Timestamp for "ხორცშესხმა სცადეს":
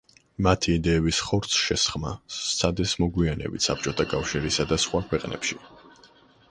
1.25-2.97